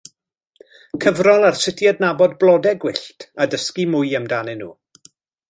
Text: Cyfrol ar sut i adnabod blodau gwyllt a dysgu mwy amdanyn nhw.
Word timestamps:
Cyfrol 1.03 1.45
ar 1.49 1.59
sut 1.63 1.83
i 1.85 1.89
adnabod 1.91 2.33
blodau 2.45 2.73
gwyllt 2.87 3.27
a 3.45 3.49
dysgu 3.53 3.87
mwy 3.93 4.17
amdanyn 4.23 4.63
nhw. 4.65 4.73